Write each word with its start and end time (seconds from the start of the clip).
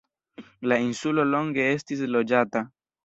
La 0.71 0.79
insulo 0.85 1.25
longe 1.35 1.67
estis 1.75 2.03
loĝata. 2.17 2.65